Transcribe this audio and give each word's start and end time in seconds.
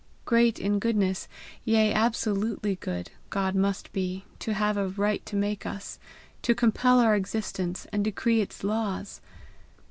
Great 0.25 0.57
in 0.59 0.79
goodness, 0.79 1.27
yea 1.63 1.93
absolutely 1.93 2.75
good, 2.75 3.11
God 3.29 3.53
must 3.53 3.93
be, 3.93 4.25
to 4.39 4.55
have 4.55 4.75
a 4.75 4.87
right 4.87 5.23
to 5.27 5.35
make 5.35 5.63
us 5.63 5.99
to 6.41 6.55
compel 6.55 6.99
our 6.99 7.15
existence, 7.15 7.85
and 7.93 8.03
decree 8.03 8.41
its 8.41 8.63
laws! 8.63 9.21